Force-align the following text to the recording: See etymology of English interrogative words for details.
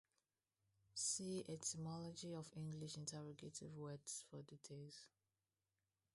See 0.95 1.45
etymology 1.47 2.33
of 2.33 2.51
English 2.55 2.97
interrogative 2.97 3.77
words 3.77 4.23
for 4.31 4.41
details. 4.41 5.05